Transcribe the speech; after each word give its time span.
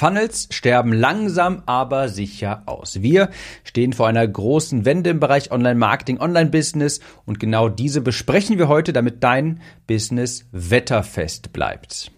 Funnels 0.00 0.48
sterben 0.50 0.94
langsam 0.94 1.62
aber 1.66 2.08
sicher 2.08 2.62
aus. 2.64 3.02
Wir 3.02 3.28
stehen 3.64 3.92
vor 3.92 4.08
einer 4.08 4.26
großen 4.26 4.86
Wende 4.86 5.10
im 5.10 5.20
Bereich 5.20 5.52
Online-Marketing, 5.52 6.20
Online-Business 6.20 7.00
und 7.26 7.38
genau 7.38 7.68
diese 7.68 8.00
besprechen 8.00 8.56
wir 8.56 8.68
heute, 8.68 8.94
damit 8.94 9.22
dein 9.22 9.60
Business 9.86 10.46
wetterfest 10.52 11.52
bleibt. 11.52 12.12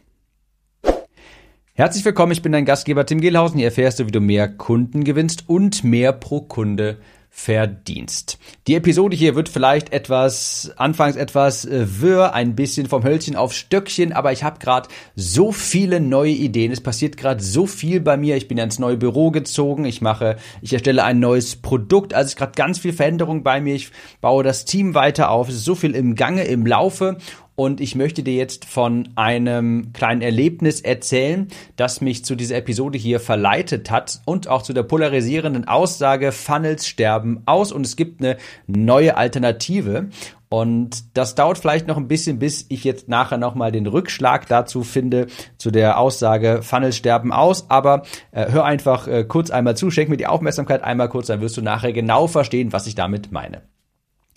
Herzlich 1.72 2.04
willkommen, 2.04 2.30
ich 2.30 2.42
bin 2.42 2.52
dein 2.52 2.66
Gastgeber 2.66 3.04
Tim 3.04 3.20
Gehlhausen. 3.20 3.58
Hier 3.58 3.66
erfährst 3.66 3.98
du, 3.98 4.06
wie 4.06 4.12
du 4.12 4.20
mehr 4.20 4.46
Kunden 4.46 5.02
gewinnst 5.02 5.48
und 5.48 5.82
mehr 5.82 6.12
pro 6.12 6.40
Kunde 6.42 6.98
verdienst. 7.34 8.38
Die 8.66 8.74
Episode 8.74 9.16
hier 9.16 9.34
wird 9.34 9.48
vielleicht 9.48 9.90
etwas, 9.90 10.70
anfangs 10.76 11.16
etwas 11.16 11.64
äh, 11.64 11.86
wirr, 12.00 12.34
ein 12.34 12.54
bisschen 12.54 12.86
vom 12.86 13.02
Hölzchen 13.02 13.36
auf 13.36 13.54
Stöckchen, 13.54 14.12
aber 14.12 14.32
ich 14.32 14.44
habe 14.44 14.58
gerade 14.58 14.90
so 15.16 15.50
viele 15.50 15.98
neue 15.98 16.30
Ideen. 16.30 16.70
Es 16.70 16.82
passiert 16.82 17.16
gerade 17.16 17.42
so 17.42 17.66
viel 17.66 18.00
bei 18.00 18.18
mir. 18.18 18.36
Ich 18.36 18.48
bin 18.48 18.58
ins 18.58 18.78
neue 18.78 18.98
Büro 18.98 19.30
gezogen. 19.30 19.86
Ich 19.86 20.02
mache, 20.02 20.36
ich 20.60 20.74
erstelle 20.74 21.04
ein 21.04 21.20
neues 21.20 21.56
Produkt. 21.56 22.12
Also 22.12 22.28
ist 22.28 22.36
gerade 22.36 22.52
ganz 22.52 22.78
viel 22.78 22.92
Veränderung 22.92 23.42
bei 23.42 23.62
mir. 23.62 23.74
Ich 23.74 23.90
baue 24.20 24.44
das 24.44 24.66
Team 24.66 24.94
weiter 24.94 25.30
auf. 25.30 25.48
Es 25.48 25.54
ist 25.54 25.64
so 25.64 25.74
viel 25.74 25.96
im 25.96 26.14
Gange, 26.14 26.44
im 26.44 26.66
Laufe 26.66 27.16
und 27.62 27.80
ich 27.80 27.94
möchte 27.94 28.24
dir 28.24 28.34
jetzt 28.34 28.64
von 28.64 29.10
einem 29.14 29.92
kleinen 29.92 30.20
Erlebnis 30.20 30.80
erzählen, 30.80 31.46
das 31.76 32.00
mich 32.00 32.24
zu 32.24 32.34
dieser 32.34 32.56
Episode 32.56 32.98
hier 32.98 33.20
verleitet 33.20 33.88
hat 33.88 34.20
und 34.24 34.48
auch 34.48 34.62
zu 34.62 34.72
der 34.72 34.82
polarisierenden 34.82 35.68
Aussage, 35.68 36.32
Funnels 36.32 36.88
sterben 36.88 37.42
aus 37.46 37.70
und 37.70 37.86
es 37.86 37.94
gibt 37.94 38.20
eine 38.20 38.36
neue 38.66 39.16
Alternative. 39.16 40.08
Und 40.48 41.16
das 41.16 41.36
dauert 41.36 41.56
vielleicht 41.56 41.86
noch 41.86 41.98
ein 41.98 42.08
bisschen, 42.08 42.40
bis 42.40 42.66
ich 42.68 42.82
jetzt 42.82 43.08
nachher 43.08 43.38
nochmal 43.38 43.70
den 43.70 43.86
Rückschlag 43.86 44.48
dazu 44.48 44.82
finde, 44.82 45.28
zu 45.56 45.70
der 45.70 45.98
Aussage, 45.98 46.62
Funnels 46.62 46.96
sterben 46.96 47.30
aus. 47.30 47.70
Aber 47.70 48.02
äh, 48.32 48.50
hör 48.50 48.64
einfach 48.64 49.06
äh, 49.06 49.22
kurz 49.22 49.50
einmal 49.50 49.76
zu, 49.76 49.92
schenk 49.92 50.10
mir 50.10 50.16
die 50.16 50.26
Aufmerksamkeit 50.26 50.82
einmal 50.82 51.08
kurz, 51.08 51.28
dann 51.28 51.40
wirst 51.40 51.56
du 51.56 51.62
nachher 51.62 51.92
genau 51.92 52.26
verstehen, 52.26 52.72
was 52.72 52.88
ich 52.88 52.96
damit 52.96 53.30
meine. 53.30 53.62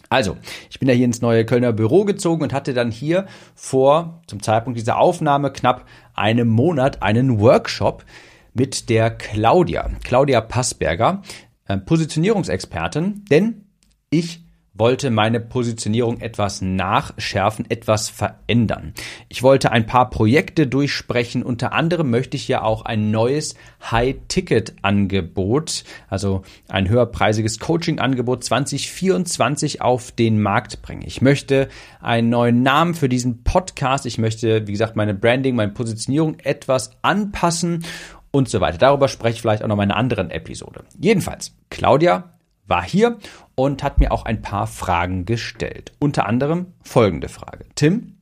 Also, 0.10 0.38
ich 0.70 0.80
bin 0.80 0.88
ja 0.88 0.96
hier 0.96 1.06
ins 1.06 1.22
neue 1.22 1.46
Kölner 1.46 1.74
Büro 1.74 2.06
gezogen 2.06 2.44
und 2.44 2.54
hatte 2.54 2.74
dann 2.74 2.92
hier 2.92 3.26
vor, 3.56 4.22
zum 4.28 4.42
Zeitpunkt 4.42 4.80
dieser 4.80 4.98
Aufnahme, 4.98 5.52
knapp 5.52 5.86
einem 6.14 6.48
Monat 6.48 7.02
einen 7.02 7.40
Workshop 7.40 8.06
mit 8.54 8.90
der 8.90 9.12
Claudia, 9.12 9.90
Claudia 10.04 10.42
Passberger, 10.42 11.22
äh, 11.66 11.78
Positionierungsexpertin, 11.78 13.26
denn 13.30 13.66
ich 14.10 14.45
wollte 14.76 15.10
meine 15.10 15.40
Positionierung 15.40 16.20
etwas 16.20 16.62
nachschärfen, 16.62 17.66
etwas 17.70 18.10
verändern. 18.10 18.94
Ich 19.30 19.42
wollte 19.42 19.72
ein 19.72 19.86
paar 19.86 20.10
Projekte 20.10 20.68
durchsprechen. 20.68 21.44
Unter 21.44 21.72
anderem 21.74 22.10
möchte 22.10 22.36
ich 22.38 22.48
ja 22.48 22.62
auch 22.62 22.84
ein 22.84 23.10
neues 23.10 23.56
High-Ticket-Angebot, 23.90 25.86
also 26.10 26.44
ein 26.68 26.90
höherpreisiges 26.90 27.60
Coaching-Angebot 27.60 28.44
2024 28.44 29.82
auf 29.82 30.12
den 30.12 30.42
Markt 30.42 30.82
bringen. 30.82 31.04
Ich 31.06 31.22
möchte 31.22 31.70
einen 32.02 32.30
neuen 32.30 32.62
Namen 32.62 32.94
für 32.94 33.10
diesen 33.10 33.44
Podcast. 33.44 34.06
Ich 34.06 34.18
möchte, 34.18 34.68
wie 34.68 34.74
gesagt, 34.74 34.98
meine 34.98 35.14
Branding, 35.14 35.56
meine 35.56 35.72
Positionierung 35.72 36.38
etwas 36.40 36.92
anpassen 37.02 37.86
und 38.32 38.50
so 38.50 38.60
weiter. 38.60 38.78
Darüber 38.78 39.08
spreche 39.08 39.36
ich 39.36 39.42
vielleicht 39.42 39.64
auch 39.64 39.70
noch 39.70 39.76
in 39.76 39.84
einer 39.84 39.96
anderen 39.96 40.30
Episode. 40.30 40.84
Jedenfalls, 41.00 41.56
Claudia 41.70 42.35
war 42.68 42.84
hier 42.84 43.20
und 43.56 43.84
hat 43.84 44.00
mir 44.00 44.12
auch 44.12 44.26
ein 44.26 44.42
paar 44.42 44.68
Fragen 44.68 45.26
gestellt. 45.26 45.94
Unter 46.00 46.26
anderem 46.28 46.74
folgende 46.84 47.30
Frage. 47.30 47.66
Tim, 47.76 48.18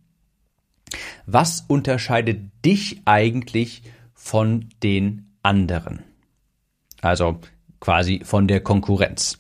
was 1.26 1.66
unterscheidet 1.68 2.52
dich 2.66 3.02
eigentlich 3.06 3.84
von 4.14 4.70
den 4.84 5.36
anderen? 5.42 6.04
Also 7.02 7.40
quasi 7.80 8.22
von 8.24 8.48
der 8.48 8.62
Konkurrenz. 8.62 9.38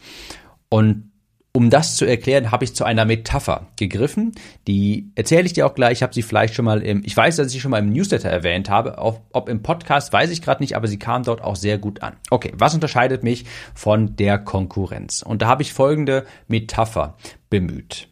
Und 0.69 1.12
um 1.55 1.69
das 1.69 1.95
zu 1.95 2.05
erklären, 2.05 2.51
habe 2.51 2.63
ich 2.63 2.75
zu 2.75 2.83
einer 2.83 3.05
Metapher 3.05 3.67
gegriffen. 3.75 4.33
Die 4.67 5.11
erzähle 5.13 5.45
ich 5.45 5.53
dir 5.53 5.67
auch 5.67 5.75
gleich. 5.75 5.99
Ich 5.99 6.03
habe 6.03 6.13
sie 6.13 6.23
vielleicht 6.23 6.55
schon 6.55 6.65
mal 6.65 6.81
im, 6.81 7.03
ich 7.05 7.15
weiß, 7.15 7.35
dass 7.35 7.47
ich 7.47 7.53
sie 7.53 7.59
schon 7.59 7.69
mal 7.69 7.79
im 7.79 7.93
Newsletter 7.93 8.29
erwähnt 8.29 8.71
habe. 8.71 8.97
Ob, 8.97 9.21
ob 9.31 9.49
im 9.49 9.61
Podcast 9.61 10.11
weiß 10.11 10.31
ich 10.31 10.41
gerade 10.41 10.63
nicht, 10.63 10.75
aber 10.75 10.87
sie 10.87 10.97
kam 10.97 11.21
dort 11.23 11.41
auch 11.43 11.55
sehr 11.55 11.77
gut 11.77 12.01
an. 12.01 12.15
Okay, 12.31 12.51
was 12.55 12.73
unterscheidet 12.73 13.23
mich 13.23 13.45
von 13.75 14.15
der 14.15 14.39
Konkurrenz? 14.39 15.21
Und 15.21 15.43
da 15.43 15.47
habe 15.47 15.61
ich 15.61 15.73
folgende 15.73 16.25
Metapher 16.47 17.17
bemüht. 17.51 18.07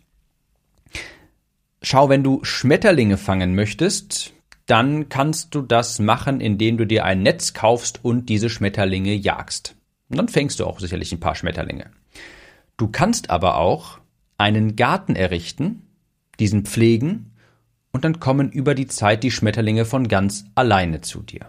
Schau, 1.81 2.09
wenn 2.09 2.24
du 2.24 2.44
Schmetterlinge 2.44 3.18
fangen 3.18 3.56
möchtest, 3.56 4.34
dann 4.68 5.09
kannst 5.09 5.56
du 5.56 5.63
das 5.63 5.97
machen, 5.97 6.41
indem 6.41 6.78
du 6.78 6.85
dir 6.85 7.06
ein 7.06 7.24
Netz 7.24 7.53
kaufst 7.53 8.06
und 8.06 8.30
diese 8.30 8.51
Schmetterlinge 8.51 9.16
jagst. 9.16 9.75
Und 10.09 10.18
dann 10.18 10.28
fängst 10.28 10.59
du 10.59 10.68
auch 10.68 10.80
sicherlich 10.80 11.12
ein 11.12 11.19
paar 11.19 11.34
Schmetterlinge. 11.34 11.90
Du 12.81 12.88
kannst 12.88 13.30
aber 13.30 13.58
auch 13.58 14.00
einen 14.40 14.75
Garten 14.75 15.16
errichten, 15.16 15.84
diesen 16.40 16.66
pflegen 16.66 17.31
und 17.92 18.03
dann 18.03 18.19
kommen 18.19 18.52
über 18.52 18.74
die 18.74 18.88
Zeit 18.88 19.22
die 19.22 19.30
Schmetterlinge 19.30 19.86
von 19.86 20.08
ganz 20.08 20.46
alleine 20.56 21.02
zu 21.02 21.22
dir. 21.22 21.42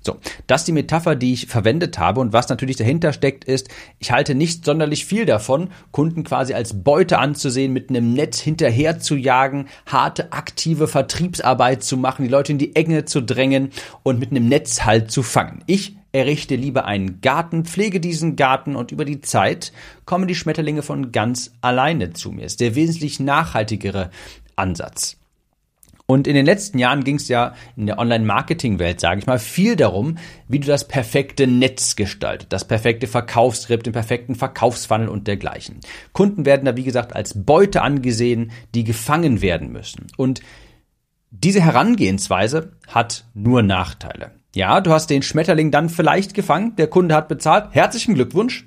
So, 0.00 0.16
das 0.46 0.60
ist 0.60 0.68
die 0.68 0.72
Metapher, 0.72 1.16
die 1.16 1.32
ich 1.32 1.48
verwendet 1.48 1.98
habe 1.98 2.20
und 2.20 2.32
was 2.32 2.48
natürlich 2.48 2.76
dahinter 2.76 3.12
steckt 3.12 3.46
ist, 3.46 3.68
ich 3.98 4.12
halte 4.12 4.36
nicht 4.36 4.64
sonderlich 4.64 5.06
viel 5.06 5.26
davon, 5.26 5.70
Kunden 5.90 6.22
quasi 6.22 6.54
als 6.54 6.84
Beute 6.84 7.18
anzusehen, 7.18 7.72
mit 7.72 7.90
einem 7.90 8.12
Netz 8.12 8.38
hinterher 8.38 9.00
zu 9.00 9.16
jagen, 9.16 9.66
harte, 9.86 10.32
aktive 10.32 10.86
Vertriebsarbeit 10.86 11.82
zu 11.82 11.96
machen, 11.96 12.22
die 12.22 12.30
Leute 12.30 12.52
in 12.52 12.58
die 12.58 12.76
Enge 12.76 13.06
zu 13.06 13.20
drängen 13.22 13.70
und 14.04 14.20
mit 14.20 14.30
einem 14.30 14.46
Netz 14.48 14.84
halt 14.84 15.10
zu 15.10 15.24
fangen. 15.24 15.64
Ich 15.66 15.97
errichte 16.12 16.56
lieber 16.56 16.84
einen 16.86 17.20
Garten, 17.20 17.64
pflege 17.64 18.00
diesen 18.00 18.36
Garten 18.36 18.76
und 18.76 18.92
über 18.92 19.04
die 19.04 19.20
Zeit 19.20 19.72
kommen 20.04 20.28
die 20.28 20.34
Schmetterlinge 20.34 20.82
von 20.82 21.12
ganz 21.12 21.52
alleine 21.60 22.12
zu 22.12 22.32
mir. 22.32 22.46
Ist 22.46 22.60
der 22.60 22.74
wesentlich 22.74 23.20
nachhaltigere 23.20 24.10
Ansatz. 24.56 25.18
Und 26.10 26.26
in 26.26 26.34
den 26.34 26.46
letzten 26.46 26.78
Jahren 26.78 27.04
ging 27.04 27.16
es 27.16 27.28
ja 27.28 27.54
in 27.76 27.84
der 27.84 27.98
Online-Marketing-Welt, 27.98 28.98
sage 28.98 29.20
ich 29.20 29.26
mal, 29.26 29.38
viel 29.38 29.76
darum, 29.76 30.16
wie 30.48 30.58
du 30.58 30.66
das 30.66 30.88
perfekte 30.88 31.46
Netz 31.46 31.96
gestaltet, 31.96 32.50
das 32.50 32.66
perfekte 32.66 33.06
Verkaufsskript, 33.06 33.84
den 33.84 33.92
perfekten 33.92 34.34
Verkaufsfunnel 34.34 35.08
und 35.08 35.26
dergleichen. 35.26 35.80
Kunden 36.14 36.46
werden 36.46 36.64
da, 36.64 36.76
wie 36.76 36.84
gesagt, 36.84 37.14
als 37.14 37.44
Beute 37.44 37.82
angesehen, 37.82 38.52
die 38.74 38.84
gefangen 38.84 39.42
werden 39.42 39.70
müssen. 39.70 40.06
Und 40.16 40.40
diese 41.30 41.60
Herangehensweise 41.60 42.72
hat 42.86 43.26
nur 43.34 43.62
Nachteile. 43.62 44.30
Ja, 44.58 44.80
du 44.80 44.90
hast 44.90 45.08
den 45.08 45.22
Schmetterling 45.22 45.70
dann 45.70 45.88
vielleicht 45.88 46.34
gefangen, 46.34 46.74
der 46.74 46.88
Kunde 46.88 47.14
hat 47.14 47.28
bezahlt, 47.28 47.68
herzlichen 47.70 48.16
Glückwunsch. 48.16 48.66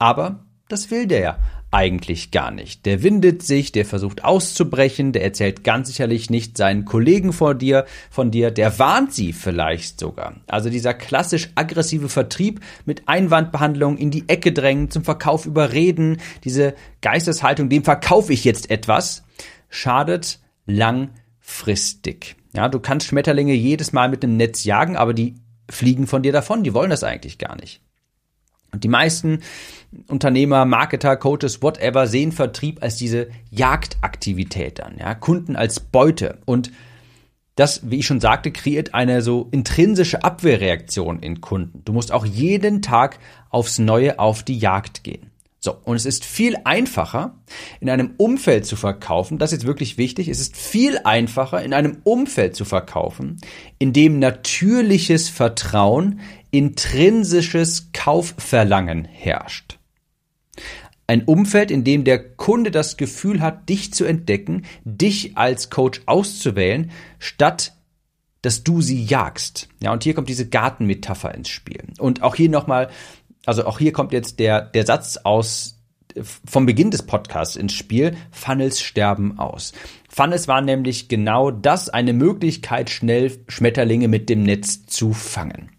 Aber 0.00 0.44
das 0.68 0.90
will 0.90 1.06
der 1.06 1.20
ja 1.20 1.38
eigentlich 1.70 2.32
gar 2.32 2.50
nicht. 2.50 2.84
Der 2.84 3.04
windet 3.04 3.44
sich, 3.44 3.70
der 3.70 3.84
versucht 3.84 4.24
auszubrechen, 4.24 5.12
der 5.12 5.22
erzählt 5.22 5.62
ganz 5.62 5.86
sicherlich 5.86 6.30
nicht 6.30 6.56
seinen 6.56 6.84
Kollegen 6.84 7.32
vor 7.32 7.54
dir, 7.54 7.84
von 8.10 8.32
dir, 8.32 8.50
der 8.50 8.80
warnt 8.80 9.14
sie 9.14 9.32
vielleicht 9.32 10.00
sogar. 10.00 10.34
Also 10.48 10.68
dieser 10.68 10.94
klassisch 10.94 11.50
aggressive 11.54 12.08
Vertrieb 12.08 12.58
mit 12.84 13.06
Einwandbehandlung 13.06 13.98
in 13.98 14.10
die 14.10 14.28
Ecke 14.28 14.50
drängen, 14.50 14.90
zum 14.90 15.04
Verkauf 15.04 15.46
überreden, 15.46 16.16
diese 16.42 16.74
Geisteshaltung, 17.02 17.68
dem 17.68 17.84
verkaufe 17.84 18.32
ich 18.32 18.42
jetzt 18.42 18.68
etwas, 18.68 19.22
schadet 19.68 20.40
langfristig. 20.66 22.37
Ja, 22.54 22.68
du 22.68 22.80
kannst 22.80 23.06
Schmetterlinge 23.06 23.54
jedes 23.54 23.92
Mal 23.92 24.08
mit 24.08 24.24
einem 24.24 24.36
Netz 24.36 24.64
jagen, 24.64 24.96
aber 24.96 25.14
die 25.14 25.34
fliegen 25.70 26.06
von 26.06 26.22
dir 26.22 26.32
davon. 26.32 26.64
Die 26.64 26.74
wollen 26.74 26.90
das 26.90 27.04
eigentlich 27.04 27.38
gar 27.38 27.56
nicht. 27.56 27.80
Und 28.72 28.84
die 28.84 28.88
meisten 28.88 29.40
Unternehmer, 30.08 30.64
Marketer, 30.64 31.16
Coaches, 31.16 31.62
whatever 31.62 32.06
sehen 32.06 32.32
Vertrieb 32.32 32.82
als 32.82 32.96
diese 32.96 33.28
Jagdaktivität 33.50 34.82
an, 34.82 34.96
ja, 34.98 35.14
Kunden 35.14 35.56
als 35.56 35.80
Beute. 35.80 36.38
Und 36.44 36.70
das, 37.54 37.90
wie 37.90 37.96
ich 37.96 38.06
schon 38.06 38.20
sagte, 38.20 38.52
kreiert 38.52 38.94
eine 38.94 39.22
so 39.22 39.48
intrinsische 39.50 40.22
Abwehrreaktion 40.22 41.20
in 41.20 41.40
Kunden. 41.40 41.82
Du 41.84 41.92
musst 41.92 42.12
auch 42.12 42.24
jeden 42.24 42.82
Tag 42.82 43.18
aufs 43.50 43.78
Neue 43.78 44.18
auf 44.18 44.42
die 44.42 44.58
Jagd 44.58 45.02
gehen. 45.02 45.27
So, 45.60 45.76
und 45.84 45.96
es 45.96 46.06
ist 46.06 46.24
viel 46.24 46.56
einfacher, 46.64 47.36
in 47.80 47.90
einem 47.90 48.14
Umfeld 48.16 48.64
zu 48.64 48.76
verkaufen, 48.76 49.38
das 49.38 49.50
ist 49.50 49.58
jetzt 49.58 49.66
wirklich 49.66 49.98
wichtig, 49.98 50.28
es 50.28 50.38
ist 50.38 50.56
viel 50.56 50.98
einfacher, 51.02 51.62
in 51.62 51.74
einem 51.74 51.98
Umfeld 52.04 52.54
zu 52.54 52.64
verkaufen, 52.64 53.40
in 53.78 53.92
dem 53.92 54.20
natürliches 54.20 55.28
Vertrauen, 55.28 56.20
intrinsisches 56.52 57.90
Kaufverlangen 57.92 59.04
herrscht. 59.04 59.78
Ein 61.08 61.24
Umfeld, 61.24 61.70
in 61.72 61.82
dem 61.82 62.04
der 62.04 62.36
Kunde 62.36 62.70
das 62.70 62.96
Gefühl 62.96 63.40
hat, 63.40 63.68
dich 63.68 63.92
zu 63.92 64.04
entdecken, 64.04 64.64
dich 64.84 65.36
als 65.36 65.70
Coach 65.70 66.02
auszuwählen, 66.06 66.92
statt 67.18 67.72
dass 68.42 68.62
du 68.62 68.80
sie 68.80 69.02
jagst. 69.04 69.68
Ja, 69.82 69.92
und 69.92 70.04
hier 70.04 70.14
kommt 70.14 70.28
diese 70.28 70.48
Gartenmetapher 70.48 71.34
ins 71.34 71.48
Spiel. 71.48 71.82
Und 71.98 72.22
auch 72.22 72.36
hier 72.36 72.48
nochmal 72.48 72.88
also 73.46 73.66
auch 73.66 73.78
hier 73.78 73.92
kommt 73.92 74.12
jetzt 74.12 74.38
der, 74.38 74.62
der 74.62 74.86
Satz 74.86 75.18
aus 75.24 75.74
vom 76.22 76.66
Beginn 76.66 76.90
des 76.90 77.02
Podcasts 77.04 77.56
ins 77.56 77.72
Spiel. 77.72 78.16
Funnels 78.30 78.80
sterben 78.80 79.38
aus. 79.38 79.72
Funnels 80.08 80.48
war 80.48 80.60
nämlich 80.60 81.08
genau 81.08 81.50
das, 81.50 81.88
eine 81.88 82.12
Möglichkeit, 82.12 82.90
schnell 82.90 83.38
Schmetterlinge 83.46 84.08
mit 84.08 84.28
dem 84.28 84.42
Netz 84.42 84.86
zu 84.86 85.12
fangen 85.12 85.70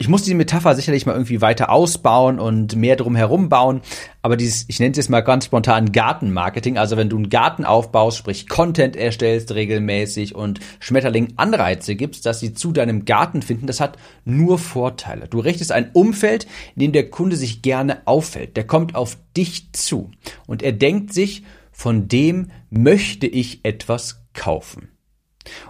ich 0.00 0.08
muss 0.08 0.22
diese 0.22 0.36
Metapher 0.36 0.76
sicherlich 0.76 1.06
mal 1.06 1.12
irgendwie 1.12 1.40
weiter 1.40 1.70
ausbauen 1.70 2.38
und 2.38 2.76
mehr 2.76 2.94
drum 2.94 3.16
herum 3.16 3.48
bauen, 3.48 3.80
aber 4.22 4.36
dieses, 4.36 4.64
ich 4.68 4.78
nenne 4.78 4.92
es 4.92 4.96
jetzt 4.96 5.10
mal 5.10 5.22
ganz 5.22 5.46
spontan 5.46 5.90
Gartenmarketing, 5.90 6.78
also 6.78 6.96
wenn 6.96 7.08
du 7.08 7.16
einen 7.16 7.30
Garten 7.30 7.64
aufbaust, 7.64 8.16
sprich 8.16 8.48
Content 8.48 8.94
erstellst 8.94 9.52
regelmäßig 9.56 10.36
und 10.36 10.60
Schmetterling 10.78 11.32
Anreize 11.34 11.96
gibst, 11.96 12.26
dass 12.26 12.38
sie 12.38 12.54
zu 12.54 12.70
deinem 12.70 13.06
Garten 13.06 13.42
finden, 13.42 13.66
das 13.66 13.80
hat 13.80 13.98
nur 14.24 14.60
Vorteile. 14.60 15.26
Du 15.26 15.40
richtest 15.40 15.72
ein 15.72 15.90
Umfeld, 15.94 16.46
in 16.76 16.80
dem 16.80 16.92
der 16.92 17.10
Kunde 17.10 17.34
sich 17.34 17.60
gerne 17.62 18.06
auffällt. 18.06 18.56
Der 18.56 18.68
kommt 18.68 18.94
auf 18.94 19.18
dich 19.36 19.72
zu 19.72 20.12
und 20.46 20.62
er 20.62 20.72
denkt 20.72 21.12
sich, 21.12 21.42
von 21.72 22.06
dem 22.06 22.52
möchte 22.70 23.26
ich 23.26 23.64
etwas 23.64 24.24
kaufen. 24.32 24.90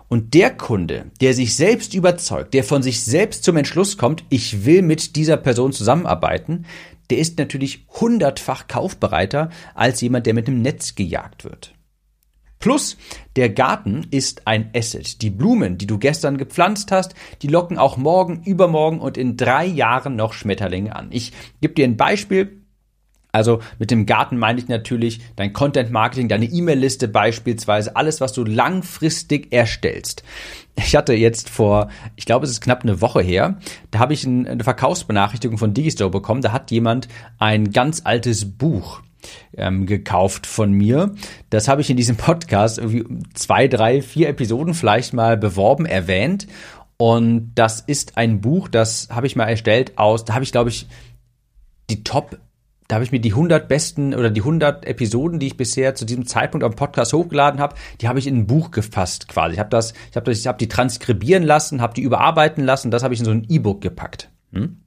Und 0.08 0.34
der 0.34 0.50
Kunde, 0.50 1.10
der 1.20 1.34
sich 1.34 1.54
selbst 1.54 1.94
überzeugt, 1.94 2.54
der 2.54 2.64
von 2.64 2.82
sich 2.82 3.02
selbst 3.02 3.44
zum 3.44 3.56
Entschluss 3.56 3.98
kommt, 3.98 4.24
ich 4.28 4.64
will 4.64 4.82
mit 4.82 5.16
dieser 5.16 5.36
Person 5.36 5.72
zusammenarbeiten, 5.72 6.66
der 7.10 7.18
ist 7.18 7.38
natürlich 7.38 7.86
hundertfach 8.00 8.68
kaufbereiter 8.68 9.50
als 9.74 10.00
jemand, 10.00 10.26
der 10.26 10.34
mit 10.34 10.46
dem 10.46 10.62
Netz 10.62 10.94
gejagt 10.94 11.44
wird. 11.44 11.74
Plus, 12.58 12.96
der 13.36 13.50
Garten 13.50 14.06
ist 14.10 14.46
ein 14.46 14.70
Asset. 14.74 15.22
Die 15.22 15.30
Blumen, 15.30 15.78
die 15.78 15.86
du 15.86 15.98
gestern 15.98 16.38
gepflanzt 16.38 16.90
hast, 16.90 17.14
die 17.42 17.46
locken 17.46 17.78
auch 17.78 17.96
morgen, 17.96 18.42
übermorgen 18.42 19.00
und 19.00 19.16
in 19.16 19.36
drei 19.36 19.64
Jahren 19.64 20.16
noch 20.16 20.32
Schmetterlinge 20.32 20.94
an. 20.94 21.08
Ich 21.12 21.32
gebe 21.60 21.74
dir 21.74 21.84
ein 21.84 21.96
Beispiel. 21.96 22.57
Also 23.32 23.60
mit 23.78 23.90
dem 23.90 24.06
Garten 24.06 24.38
meine 24.38 24.58
ich 24.58 24.68
natürlich 24.68 25.20
dein 25.36 25.52
Content 25.52 25.90
Marketing, 25.90 26.28
deine 26.28 26.46
E-Mail-Liste 26.46 27.08
beispielsweise, 27.08 27.94
alles, 27.94 28.20
was 28.20 28.32
du 28.32 28.44
langfristig 28.44 29.52
erstellst. 29.52 30.22
Ich 30.76 30.96
hatte 30.96 31.12
jetzt 31.12 31.50
vor, 31.50 31.88
ich 32.16 32.24
glaube, 32.24 32.46
es 32.46 32.52
ist 32.52 32.60
knapp 32.60 32.82
eine 32.82 33.00
Woche 33.00 33.20
her, 33.20 33.58
da 33.90 33.98
habe 33.98 34.14
ich 34.14 34.26
eine 34.26 34.64
Verkaufsbenachrichtigung 34.64 35.58
von 35.58 35.74
Digistore 35.74 36.10
bekommen. 36.10 36.40
Da 36.40 36.52
hat 36.52 36.70
jemand 36.70 37.08
ein 37.38 37.72
ganz 37.72 38.02
altes 38.04 38.56
Buch 38.56 39.02
ähm, 39.56 39.86
gekauft 39.86 40.46
von 40.46 40.72
mir. 40.72 41.14
Das 41.50 41.68
habe 41.68 41.80
ich 41.80 41.90
in 41.90 41.96
diesem 41.96 42.16
Podcast 42.16 42.78
irgendwie 42.78 43.04
zwei, 43.34 43.68
drei, 43.68 44.02
vier 44.02 44.28
Episoden 44.28 44.74
vielleicht 44.74 45.12
mal 45.12 45.36
beworben, 45.36 45.84
erwähnt. 45.84 46.46
Und 46.96 47.52
das 47.54 47.80
ist 47.80 48.16
ein 48.16 48.40
Buch, 48.40 48.68
das 48.68 49.08
habe 49.10 49.26
ich 49.26 49.36
mal 49.36 49.46
erstellt 49.46 49.98
aus, 49.98 50.24
da 50.24 50.34
habe 50.34 50.44
ich, 50.44 50.52
glaube 50.52 50.70
ich, 50.70 50.88
die 51.90 52.02
Top 52.02 52.38
da 52.88 52.96
habe 52.96 53.04
ich 53.04 53.12
mir 53.12 53.20
die 53.20 53.32
100 53.32 53.68
besten 53.68 54.14
oder 54.14 54.30
die 54.30 54.40
100 54.40 54.86
Episoden, 54.86 55.38
die 55.38 55.48
ich 55.48 55.56
bisher 55.58 55.94
zu 55.94 56.06
diesem 56.06 56.26
Zeitpunkt 56.26 56.64
am 56.64 56.74
Podcast 56.74 57.12
hochgeladen 57.12 57.60
habe, 57.60 57.74
die 58.00 58.08
habe 58.08 58.18
ich 58.18 58.26
in 58.26 58.38
ein 58.38 58.46
Buch 58.46 58.70
gefasst 58.70 59.28
quasi. 59.28 59.54
Ich 59.54 59.58
habe 59.58 59.68
das, 59.68 59.92
ich 60.10 60.16
habe 60.16 60.24
das, 60.24 60.38
ich 60.38 60.46
habe 60.46 60.58
die 60.58 60.68
transkribieren 60.68 61.42
lassen, 61.42 61.82
habe 61.82 61.92
die 61.92 62.00
überarbeiten 62.00 62.64
lassen, 62.64 62.90
das 62.90 63.02
habe 63.02 63.12
ich 63.12 63.20
in 63.20 63.26
so 63.26 63.30
ein 63.30 63.46
E-Book 63.48 63.82
gepackt. 63.82 64.30
Hm? 64.52 64.78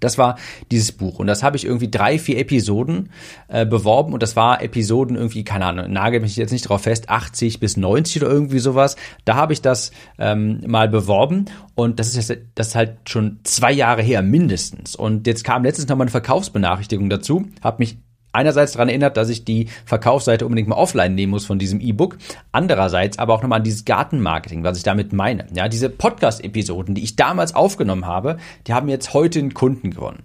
Das 0.00 0.18
war 0.18 0.36
dieses 0.70 0.92
Buch 0.92 1.18
und 1.18 1.26
das 1.26 1.42
habe 1.42 1.56
ich 1.56 1.64
irgendwie 1.64 1.90
drei, 1.90 2.18
vier 2.18 2.38
Episoden 2.38 3.10
äh, 3.48 3.66
beworben 3.66 4.12
und 4.12 4.22
das 4.22 4.36
war 4.36 4.62
Episoden 4.62 5.16
irgendwie, 5.16 5.44
keine 5.44 5.66
Ahnung, 5.66 5.92
nagel 5.92 6.20
mich 6.20 6.36
jetzt 6.36 6.52
nicht 6.52 6.64
darauf 6.64 6.82
fest, 6.82 7.08
80 7.08 7.60
bis 7.60 7.76
90 7.76 8.22
oder 8.22 8.32
irgendwie 8.32 8.58
sowas. 8.58 8.96
Da 9.24 9.36
habe 9.36 9.52
ich 9.52 9.62
das 9.62 9.92
ähm, 10.18 10.62
mal 10.66 10.88
beworben 10.88 11.46
und 11.74 12.00
das 12.00 12.08
ist 12.14 12.28
jetzt, 12.28 12.42
das 12.54 12.68
ist 12.68 12.74
halt 12.74 13.08
schon 13.08 13.40
zwei 13.44 13.72
Jahre 13.72 14.02
her 14.02 14.22
mindestens. 14.22 14.96
Und 14.96 15.26
jetzt 15.26 15.44
kam 15.44 15.64
letztens 15.64 15.88
noch 15.88 15.96
mal 15.96 16.04
eine 16.04 16.10
Verkaufsbenachrichtigung 16.10 17.10
dazu, 17.10 17.46
habe 17.62 17.76
mich 17.80 17.98
einerseits 18.32 18.72
daran 18.72 18.88
erinnert, 18.88 19.16
dass 19.16 19.28
ich 19.28 19.44
die 19.44 19.68
Verkaufsseite 19.84 20.46
unbedingt 20.46 20.68
mal 20.68 20.76
offline 20.76 21.14
nehmen 21.14 21.30
muss 21.30 21.46
von 21.46 21.58
diesem 21.58 21.80
E-Book. 21.80 22.18
Andererseits 22.52 23.18
aber 23.18 23.34
auch 23.34 23.42
nochmal 23.42 23.58
an 23.58 23.64
dieses 23.64 23.84
Gartenmarketing, 23.84 24.64
was 24.64 24.76
ich 24.76 24.82
damit 24.82 25.12
meine. 25.12 25.46
Ja, 25.54 25.68
diese 25.68 25.90
Podcast-Episoden, 25.90 26.94
die 26.94 27.04
ich 27.04 27.16
damals 27.16 27.54
aufgenommen 27.54 28.06
habe, 28.06 28.38
die 28.66 28.72
haben 28.72 28.88
jetzt 28.88 29.14
heute 29.14 29.38
einen 29.38 29.54
Kunden 29.54 29.90
gewonnen. 29.90 30.22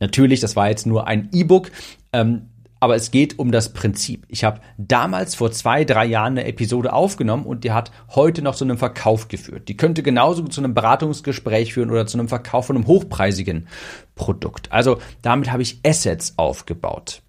Natürlich, 0.00 0.40
das 0.40 0.56
war 0.56 0.68
jetzt 0.68 0.86
nur 0.86 1.06
ein 1.06 1.28
E-Book. 1.32 1.70
Ähm, 2.12 2.42
aber 2.80 2.94
es 2.94 3.10
geht 3.10 3.38
um 3.38 3.50
das 3.50 3.72
Prinzip. 3.72 4.24
Ich 4.28 4.44
habe 4.44 4.60
damals 4.76 5.34
vor 5.34 5.50
zwei, 5.50 5.84
drei 5.84 6.06
Jahren 6.06 6.38
eine 6.38 6.46
Episode 6.46 6.92
aufgenommen 6.92 7.44
und 7.44 7.64
die 7.64 7.72
hat 7.72 7.90
heute 8.14 8.42
noch 8.42 8.54
zu 8.54 8.64
einem 8.64 8.78
Verkauf 8.78 9.28
geführt. 9.28 9.68
Die 9.68 9.76
könnte 9.76 10.02
genauso 10.02 10.44
zu 10.44 10.60
einem 10.60 10.74
Beratungsgespräch 10.74 11.74
führen 11.74 11.90
oder 11.90 12.06
zu 12.06 12.18
einem 12.18 12.28
Verkauf 12.28 12.66
von 12.66 12.76
einem 12.76 12.86
hochpreisigen 12.86 13.66
Produkt. 14.14 14.70
Also 14.70 14.98
damit 15.22 15.50
habe 15.50 15.62
ich 15.62 15.80
Assets 15.84 16.34
aufgebaut. 16.36 17.22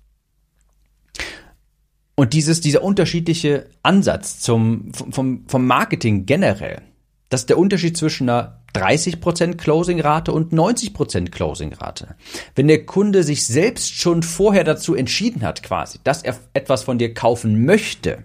Und 2.19 2.33
dieses, 2.33 2.59
dieser 2.59 2.83
unterschiedliche 2.83 3.67
Ansatz 3.81 4.41
zum, 4.41 4.91
vom, 4.91 5.45
vom 5.47 5.65
Marketing 5.65 6.25
generell, 6.25 6.81
das 7.29 7.43
ist 7.43 7.49
der 7.49 7.57
Unterschied 7.57 7.95
zwischen 7.95 8.29
einer 8.29 8.59
30% 8.75 9.55
Closing-Rate 9.55 10.33
und 10.33 10.51
90% 10.51 11.29
Closing-Rate. 11.29 12.15
Wenn 12.55 12.67
der 12.67 12.85
Kunde 12.85 13.23
sich 13.23 13.47
selbst 13.47 13.95
schon 13.95 14.21
vorher 14.21 14.65
dazu 14.65 14.95
entschieden 14.95 15.43
hat, 15.43 15.63
quasi, 15.63 15.99
dass 16.03 16.21
er 16.21 16.37
etwas 16.51 16.83
von 16.83 16.97
dir 16.97 17.13
kaufen 17.13 17.63
möchte, 17.63 18.23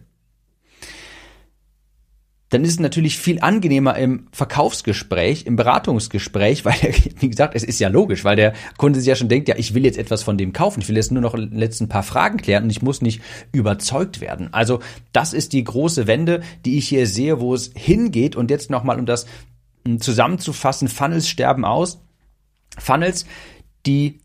dann 2.55 2.65
ist 2.65 2.71
es 2.71 2.81
natürlich 2.81 3.19
viel 3.19 3.41
angenehmer 3.41 3.97
im 3.97 4.29
Verkaufsgespräch, 4.31 5.45
im 5.45 5.56
Beratungsgespräch, 5.56 6.65
weil, 6.65 6.75
wie 7.19 7.29
gesagt, 7.29 7.56
es 7.56 7.65
ist 7.65 7.81
ja 7.81 7.89
logisch, 7.89 8.25
weil 8.25 8.37
der 8.37 8.53
Kunde 8.77 9.01
sich 9.01 9.09
ja 9.09 9.17
schon 9.17 9.29
denkt, 9.29 9.49
ja, 9.49 9.56
ich 9.56 9.75
will 9.75 9.85
jetzt 9.85 9.99
etwas 9.99 10.23
von 10.23 10.39
dem 10.39 10.53
kaufen, 10.53 10.81
ich 10.81 10.89
will 10.89 10.95
jetzt 10.95 11.11
nur 11.11 11.21
noch 11.21 11.35
letzten 11.37 11.89
paar 11.89 12.05
Fragen 12.05 12.39
klären 12.39 12.65
und 12.65 12.71
ich 12.71 12.81
muss 12.81 13.03
nicht 13.03 13.21
überzeugt 13.51 14.21
werden. 14.21 14.51
Also 14.53 14.79
das 15.12 15.33
ist 15.33 15.53
die 15.53 15.65
große 15.65 16.06
Wende, 16.06 16.43
die 16.65 16.79
ich 16.79 16.89
hier 16.89 17.09
sehe, 17.09 17.41
wo 17.41 17.55
es 17.55 17.73
hingeht 17.75 18.37
und 18.37 18.53
jetzt 18.53 18.71
nochmal, 18.71 19.01
um 19.01 19.06
das 19.06 19.27
hm, 19.85 20.01
zusammenzufassen, 20.01 20.87
Funnels 20.87 21.29
sterben 21.29 21.65
aus. 21.65 22.03
Funnels, 22.79 23.27
die 23.85 24.21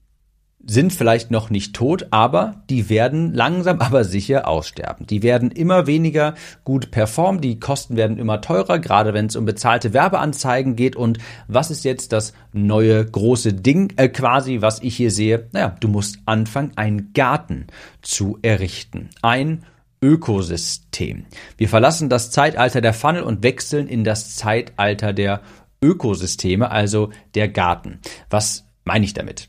sind 0.65 0.94
vielleicht 0.94 1.31
noch 1.31 1.50
nicht 1.50 1.73
tot, 1.73 2.07
aber 2.11 2.61
die 2.69 2.89
werden 2.89 3.33
langsam 3.33 3.79
aber 3.81 4.03
sicher 4.03 4.47
aussterben. 4.47 5.07
Die 5.07 5.23
werden 5.23 5.51
immer 5.51 5.88
weniger 5.88 6.35
gut 6.63 6.91
performen, 6.91 7.41
die 7.41 7.59
Kosten 7.59 7.95
werden 7.95 8.17
immer 8.17 8.41
teurer, 8.41 8.79
gerade 8.79 9.13
wenn 9.13 9.27
es 9.27 9.35
um 9.35 9.45
bezahlte 9.45 9.94
Werbeanzeigen 9.94 10.75
geht. 10.75 10.95
Und 10.95 11.19
was 11.47 11.71
ist 11.71 11.85
jetzt 11.85 12.11
das 12.11 12.33
neue 12.53 13.06
große 13.06 13.53
Ding 13.53 13.94
äh, 13.95 14.09
quasi, 14.09 14.61
was 14.61 14.81
ich 14.81 14.95
hier 14.95 15.11
sehe? 15.11 15.47
Naja, 15.51 15.75
du 15.79 15.88
musst 15.88 16.19
anfangen, 16.25 16.71
einen 16.75 17.13
Garten 17.13 17.67
zu 18.01 18.38
errichten. 18.41 19.09
Ein 19.21 19.63
Ökosystem. 20.01 21.25
Wir 21.57 21.67
verlassen 21.67 22.09
das 22.09 22.31
Zeitalter 22.31 22.81
der 22.81 22.94
Funnel 22.94 23.23
und 23.23 23.44
wechseln 23.44 23.88
in 23.88 24.03
das 24.03 24.35
Zeitalter 24.35 25.13
der 25.13 25.41
Ökosysteme, 25.81 26.71
also 26.71 27.09
der 27.35 27.49
Garten. 27.49 27.99
Was 28.30 28.66
meine 28.85 29.06
ich 29.06 29.13
damit? 29.13 29.48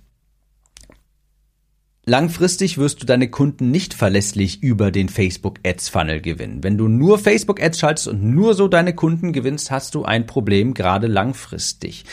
Langfristig 2.10 2.76
wirst 2.76 3.00
du 3.00 3.06
deine 3.06 3.30
Kunden 3.30 3.70
nicht 3.70 3.94
verlässlich 3.94 4.64
über 4.64 4.90
den 4.90 5.08
Facebook 5.08 5.60
Ads 5.64 5.90
Funnel 5.90 6.20
gewinnen. 6.20 6.64
Wenn 6.64 6.76
du 6.76 6.88
nur 6.88 7.20
Facebook 7.20 7.62
Ads 7.62 7.78
schaltest 7.78 8.08
und 8.08 8.24
nur 8.24 8.54
so 8.54 8.66
deine 8.66 8.96
Kunden 8.96 9.32
gewinnst, 9.32 9.70
hast 9.70 9.94
du 9.94 10.02
ein 10.02 10.26
Problem, 10.26 10.74
gerade 10.74 11.06
langfristig. 11.06 12.04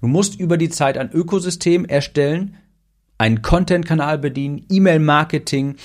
Du 0.00 0.08
musst 0.08 0.40
über 0.40 0.56
die 0.56 0.70
Zeit 0.70 0.98
ein 0.98 1.12
Ökosystem 1.12 1.84
erstellen, 1.84 2.56
einen 3.16 3.42
Content-Kanal 3.42 4.18
bedienen, 4.18 4.66
E-Mail-Marketing, 4.68 5.76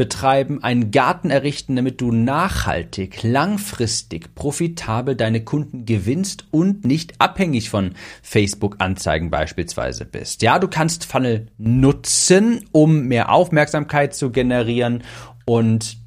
betreiben, 0.00 0.64
einen 0.64 0.92
Garten 0.92 1.28
errichten, 1.28 1.76
damit 1.76 2.00
du 2.00 2.10
nachhaltig, 2.10 3.22
langfristig, 3.22 4.34
profitabel 4.34 5.14
deine 5.14 5.44
Kunden 5.44 5.84
gewinnst 5.84 6.46
und 6.50 6.86
nicht 6.86 7.20
abhängig 7.20 7.68
von 7.68 7.92
Facebook-Anzeigen 8.22 9.28
beispielsweise 9.28 10.06
bist. 10.06 10.40
Ja, 10.40 10.58
du 10.58 10.68
kannst 10.68 11.04
Funnel 11.04 11.48
nutzen, 11.58 12.64
um 12.72 13.08
mehr 13.08 13.30
Aufmerksamkeit 13.30 14.14
zu 14.14 14.30
generieren 14.30 15.02
und 15.44 15.98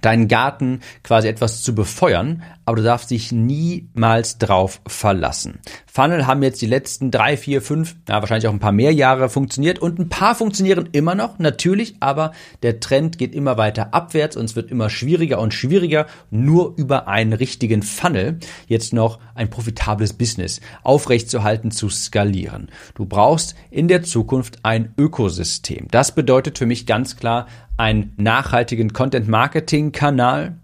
deinen 0.00 0.26
Garten 0.26 0.80
quasi 1.04 1.28
etwas 1.28 1.62
zu 1.62 1.76
befeuern, 1.76 2.42
aber 2.66 2.76
du 2.76 2.82
darfst 2.82 3.10
dich 3.10 3.32
niemals 3.32 4.38
drauf 4.38 4.80
verlassen. 4.86 5.60
Funnel 5.86 6.26
haben 6.26 6.42
jetzt 6.42 6.60
die 6.60 6.66
letzten 6.66 7.10
drei, 7.10 7.36
vier, 7.36 7.62
fünf, 7.62 7.96
ja, 8.08 8.20
wahrscheinlich 8.20 8.48
auch 8.48 8.52
ein 8.52 8.58
paar 8.58 8.72
mehr 8.72 8.92
Jahre 8.92 9.30
funktioniert 9.30 9.78
und 9.78 9.98
ein 9.98 10.08
paar 10.08 10.34
funktionieren 10.34 10.88
immer 10.92 11.14
noch, 11.14 11.38
natürlich, 11.38 11.94
aber 12.00 12.32
der 12.62 12.80
Trend 12.80 13.18
geht 13.18 13.34
immer 13.34 13.56
weiter 13.56 13.94
abwärts 13.94 14.36
und 14.36 14.44
es 14.44 14.56
wird 14.56 14.70
immer 14.70 14.90
schwieriger 14.90 15.38
und 15.38 15.54
schwieriger, 15.54 16.06
nur 16.30 16.74
über 16.76 17.08
einen 17.08 17.32
richtigen 17.32 17.82
Funnel 17.82 18.40
jetzt 18.66 18.92
noch 18.92 19.20
ein 19.34 19.48
profitables 19.48 20.12
Business 20.12 20.60
aufrechtzuerhalten, 20.82 21.70
zu 21.70 21.88
skalieren. 21.88 22.68
Du 22.94 23.06
brauchst 23.06 23.54
in 23.70 23.86
der 23.86 24.02
Zukunft 24.02 24.58
ein 24.64 24.92
Ökosystem. 24.98 25.86
Das 25.90 26.12
bedeutet 26.14 26.58
für 26.58 26.66
mich 26.66 26.84
ganz 26.84 27.16
klar 27.16 27.46
einen 27.76 28.12
nachhaltigen 28.16 28.92
Content-Marketing-Kanal, 28.92 30.56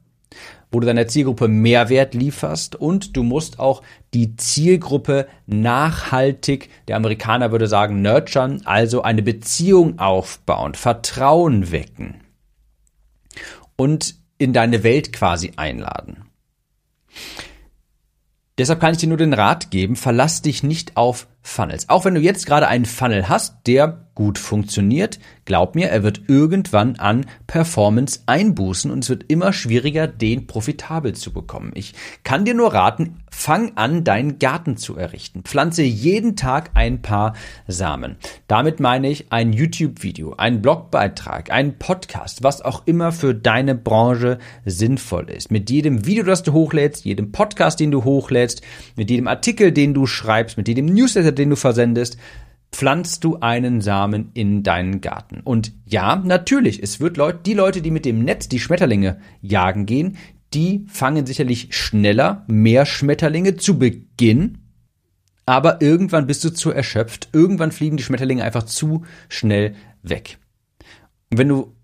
wo 0.73 0.81
du 0.81 0.87
deiner 0.87 1.07
Zielgruppe 1.07 1.49
Mehrwert 1.49 2.14
lieferst 2.14 2.75
und 2.75 3.17
du 3.17 3.23
musst 3.23 3.61
auch 3.61 3.83
die 4.14 4.37
Zielgruppe 4.37 5.29
nachhaltig, 5.47 6.71
der 6.88 6.97
Amerikaner 6.97 7.52
würde 7.52 7.67
sagen, 7.67 8.00
nurturen, 8.00 8.62
also 8.64 9.02
eine 9.02 9.23
Beziehung 9.23 9.99
aufbauen, 9.99 10.75
Vertrauen 10.75 11.71
wecken 11.71 12.23
und 13.76 14.14
in 14.38 14.55
deine 14.55 14.83
Welt 14.83 15.12
quasi 15.12 15.52
einladen. 15.57 16.25
Deshalb 18.59 18.81
kann 18.81 18.93
ich 18.93 18.99
dir 18.99 19.09
nur 19.09 19.19
den 19.19 19.35
Rat 19.35 19.71
geben, 19.71 19.95
verlass 19.97 20.43
dich 20.43 20.62
nicht 20.62 20.97
auf 20.97 21.26
Funnels. 21.42 21.88
Auch 21.88 22.04
wenn 22.04 22.14
du 22.14 22.20
jetzt 22.20 22.46
gerade 22.46 22.68
einen 22.68 22.84
Funnel 22.84 23.28
hast, 23.28 23.66
der 23.66 24.06
gut 24.14 24.38
funktioniert, 24.38 25.18
glaub 25.44 25.75
mir, 25.75 25.88
er 25.88 26.02
wird 26.02 26.22
irgendwann 26.28 26.96
an 26.96 27.26
Performance 27.46 28.20
einbußen 28.26 28.90
und 28.90 29.00
es 29.00 29.11
wird 29.11 29.25
immer 29.28 29.52
schwieriger, 29.52 30.06
den 30.06 30.46
profitabel 30.46 31.14
zu 31.14 31.32
bekommen. 31.32 31.72
Ich 31.75 31.94
kann 32.22 32.44
dir 32.44 32.54
nur 32.54 32.72
raten, 32.72 33.18
fang 33.42 33.72
an, 33.75 34.04
deinen 34.04 34.38
Garten 34.38 34.76
zu 34.76 34.96
errichten. 34.96 35.42
Pflanze 35.42 35.82
jeden 35.82 36.37
Tag 36.37 36.70
ein 36.75 37.02
paar 37.02 37.34
Samen. 37.66 38.14
Damit 38.46 38.78
meine 38.78 39.11
ich 39.11 39.32
ein 39.32 39.52
YouTube-Video, 39.52 40.34
ein 40.37 40.62
Blogbeitrag, 40.62 41.50
ein 41.50 41.76
Podcast, 41.76 42.44
was 42.44 42.62
auch 42.62 42.87
immer 42.87 43.11
für 43.11 43.34
deine 43.34 43.75
Branche 43.75 44.38
sinnvoll 44.64 45.28
ist. 45.28 45.50
Mit 45.50 45.70
jedem 45.70 46.06
Video, 46.06 46.22
das 46.22 46.44
du 46.44 46.52
hochlädst, 46.52 47.04
jedem 47.04 47.32
Podcast, 47.32 47.80
den 47.80 47.90
du 47.90 48.04
hochlädst, 48.04 48.62
mit 48.94 49.11
jedem 49.11 49.26
Artikel, 49.26 49.72
den 49.72 49.92
du 49.92 50.06
schreibst, 50.06 50.56
mit 50.56 50.68
jedem 50.68 50.87
Newsletter, 50.87 51.32
den 51.32 51.50
du 51.50 51.56
versendest, 51.56 52.18
pflanzt 52.70 53.25
du 53.25 53.38
einen 53.40 53.80
Samen 53.80 54.30
in 54.34 54.62
deinen 54.62 55.00
Garten. 55.00 55.40
Und 55.40 55.72
ja, 55.84 56.14
natürlich, 56.14 56.80
es 56.80 57.00
wird 57.00 57.16
Leute, 57.16 57.40
die 57.44 57.54
Leute, 57.54 57.82
die 57.82 57.90
mit 57.90 58.04
dem 58.04 58.22
Netz 58.22 58.49
die 58.49 58.61
Schmetterlinge 58.61 59.18
jagen 59.40 59.84
gehen, 59.84 60.16
die 60.54 60.87
fangen 60.88 61.26
sicherlich 61.26 61.75
schneller 61.75 62.44
mehr 62.49 62.87
Schmetterlinge 62.87 63.56
zu 63.56 63.78
Beginn, 63.78 64.59
aber 65.47 65.82
irgendwann 65.82 66.26
bist 66.26 66.44
du 66.44 66.50
zu 66.50 66.71
erschöpft, 66.71 67.28
irgendwann 67.32 67.73
fliegen 67.73 67.97
die 67.97 68.02
Schmetterlinge 68.02 68.44
einfach 68.44 68.64
zu 68.64 69.04
schnell 69.28 69.75
weg. 70.02 70.38
Und 71.30 71.38
wenn 71.38 71.49
du 71.49 71.75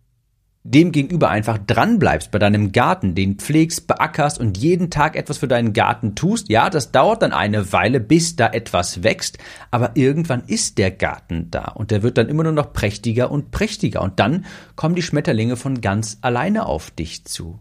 dem 0.70 0.92
gegenüber 0.92 1.30
einfach 1.30 1.58
dran 1.58 1.98
bleibst 1.98 2.30
bei 2.30 2.38
deinem 2.38 2.72
Garten, 2.72 3.14
den 3.14 3.36
pflegst, 3.36 3.86
beackerst 3.86 4.38
und 4.38 4.58
jeden 4.58 4.90
Tag 4.90 5.16
etwas 5.16 5.38
für 5.38 5.48
deinen 5.48 5.72
Garten 5.72 6.14
tust, 6.14 6.48
ja, 6.48 6.68
das 6.70 6.92
dauert 6.92 7.22
dann 7.22 7.32
eine 7.32 7.72
Weile, 7.72 8.00
bis 8.00 8.36
da 8.36 8.48
etwas 8.48 9.02
wächst, 9.02 9.38
aber 9.70 9.92
irgendwann 9.94 10.42
ist 10.46 10.78
der 10.78 10.90
Garten 10.90 11.50
da 11.50 11.72
und 11.74 11.90
der 11.90 12.02
wird 12.02 12.18
dann 12.18 12.28
immer 12.28 12.42
nur 12.42 12.52
noch 12.52 12.72
prächtiger 12.72 13.30
und 13.30 13.50
prächtiger 13.50 14.02
und 14.02 14.20
dann 14.20 14.44
kommen 14.76 14.94
die 14.94 15.02
Schmetterlinge 15.02 15.56
von 15.56 15.80
ganz 15.80 16.18
alleine 16.20 16.66
auf 16.66 16.90
dich 16.90 17.24
zu. 17.24 17.58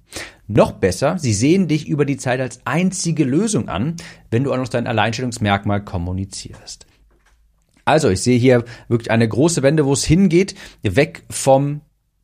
Noch 0.48 0.74
besser, 0.74 1.18
sie 1.18 1.34
sehen 1.34 1.68
dich 1.68 1.88
über 1.88 2.06
die 2.06 2.18
Zeit 2.18 2.40
als 2.40 2.62
einzige 2.66 3.24
Lösung 3.24 3.70
an, 3.70 3.96
wenn 4.32 4.44
du 4.44 4.54
auch 4.54 4.58
noch 4.58 4.70
dein 4.70 4.88
Alleinstellungsmerkmal 4.88 5.84
kommunizierst. 5.84 6.86
Also, 7.88 8.10
ich 8.10 8.22
sehe 8.22 8.38
hier 8.38 8.66
wirklich 8.90 9.12
eine 9.12 9.30
große 9.30 9.64
Wende, 9.64 9.86
wo 9.86 9.94
es 9.94 10.04
hingeht, 10.04 10.56
weg 10.84 11.24
vom 11.30 11.80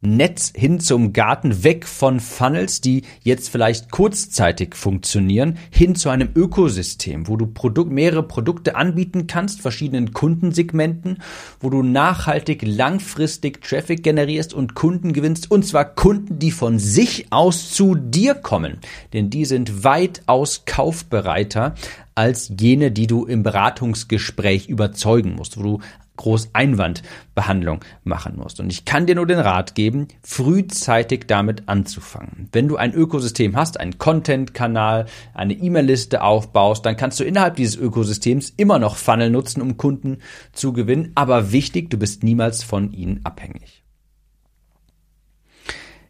Netz 0.05 0.51
hin 0.55 0.79
zum 0.79 1.13
Garten, 1.13 1.63
weg 1.63 1.87
von 1.87 2.19
Funnels, 2.19 2.81
die 2.81 3.03
jetzt 3.23 3.49
vielleicht 3.49 3.91
kurzzeitig 3.91 4.75
funktionieren, 4.75 5.57
hin 5.71 5.95
zu 5.95 6.09
einem 6.09 6.29
Ökosystem, 6.35 7.27
wo 7.27 7.37
du 7.37 7.47
Produkt, 7.47 7.91
mehrere 7.91 8.23
Produkte 8.23 8.75
anbieten 8.75 9.27
kannst, 9.27 9.61
verschiedenen 9.61 10.13
Kundensegmenten, 10.13 11.19
wo 11.59 11.69
du 11.69 11.83
nachhaltig, 11.83 12.61
langfristig 12.65 13.61
Traffic 13.61 14.03
generierst 14.03 14.53
und 14.53 14.75
Kunden 14.75 15.13
gewinnst, 15.13 15.49
und 15.49 15.65
zwar 15.65 15.85
Kunden, 15.85 16.39
die 16.39 16.51
von 16.51 16.79
sich 16.79 17.27
aus 17.31 17.71
zu 17.71 17.95
dir 17.95 18.35
kommen, 18.35 18.79
denn 19.13 19.29
die 19.29 19.45
sind 19.45 19.83
weitaus 19.83 20.65
kaufbereiter 20.65 21.75
als 22.15 22.51
jene, 22.59 22.91
die 22.91 23.07
du 23.07 23.25
im 23.25 23.43
Beratungsgespräch 23.43 24.67
überzeugen 24.67 25.35
musst, 25.35 25.57
wo 25.57 25.63
du 25.63 25.79
groß 26.17 26.49
Einwandbehandlung 26.53 27.83
machen 28.03 28.35
musst. 28.37 28.59
Und 28.59 28.71
ich 28.71 28.85
kann 28.85 29.05
dir 29.05 29.15
nur 29.15 29.25
den 29.25 29.39
Rat 29.39 29.75
geben, 29.75 30.07
frühzeitig 30.21 31.25
damit 31.27 31.63
anzufangen. 31.67 32.49
Wenn 32.51 32.67
du 32.67 32.77
ein 32.77 32.93
Ökosystem 32.93 33.55
hast, 33.55 33.79
einen 33.79 33.97
Content-Kanal, 33.97 35.07
eine 35.33 35.53
E-Mail-Liste 35.53 36.21
aufbaust, 36.21 36.85
dann 36.85 36.97
kannst 36.97 37.19
du 37.19 37.23
innerhalb 37.23 37.55
dieses 37.55 37.75
Ökosystems 37.75 38.53
immer 38.57 38.79
noch 38.79 38.95
Funnel 38.95 39.29
nutzen, 39.29 39.61
um 39.61 39.77
Kunden 39.77 40.19
zu 40.51 40.73
gewinnen. 40.73 41.11
Aber 41.15 41.51
wichtig, 41.51 41.89
du 41.89 41.97
bist 41.97 42.23
niemals 42.23 42.63
von 42.63 42.91
ihnen 42.91 43.21
abhängig. 43.23 43.82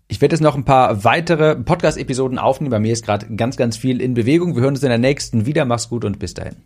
Ich 0.07 0.21
werde 0.21 0.35
jetzt 0.35 0.41
noch 0.41 0.55
ein 0.55 0.65
paar 0.65 1.03
weitere 1.03 1.55
Podcast-Episoden 1.55 2.37
aufnehmen. 2.37 2.71
Bei 2.71 2.79
mir 2.79 2.93
ist 2.93 3.05
gerade 3.05 3.33
ganz, 3.35 3.57
ganz 3.57 3.77
viel 3.77 4.01
in 4.01 4.13
Bewegung. 4.13 4.55
Wir 4.55 4.63
hören 4.63 4.75
uns 4.75 4.83
in 4.83 4.89
der 4.89 4.97
nächsten 4.97 5.45
wieder. 5.45 5.65
Mach's 5.65 5.89
gut 5.89 6.05
und 6.05 6.19
bis 6.19 6.33
dahin. 6.33 6.57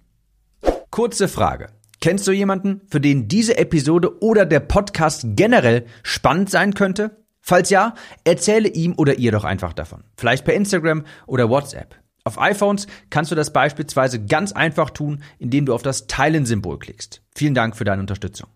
Kurze 0.90 1.28
Frage. 1.28 1.68
Kennst 2.02 2.28
du 2.28 2.32
jemanden, 2.32 2.82
für 2.90 3.02
den 3.02 3.28
diese 3.28 3.58
Episode 3.58 4.22
oder 4.22 4.46
der 4.46 4.60
Podcast 4.60 5.26
generell 5.36 5.86
spannend 6.04 6.50
sein 6.50 6.74
könnte? 6.74 7.24
Falls 7.42 7.70
ja, 7.70 7.96
erzähle 8.24 8.68
ihm 8.68 8.94
oder 8.98 9.18
ihr 9.18 9.32
doch 9.32 9.46
einfach 9.46 9.74
davon. 9.74 10.04
Vielleicht 10.18 10.44
per 10.44 10.54
Instagram 10.54 11.06
oder 11.26 11.50
WhatsApp. 11.50 11.96
Auf 12.24 12.42
iPhones 12.42 12.88
kannst 13.10 13.32
du 13.32 13.36
das 13.36 13.54
beispielsweise 13.54 14.26
ganz 14.26 14.52
einfach 14.52 14.90
tun, 14.90 15.24
indem 15.40 15.66
du 15.66 15.74
auf 15.74 15.82
das 15.82 16.08
Teilen-Symbol 16.08 16.78
klickst. 16.78 17.22
Vielen 17.34 17.54
Dank 17.54 17.78
für 17.78 17.86
deine 17.86 18.02
Unterstützung. 18.02 18.50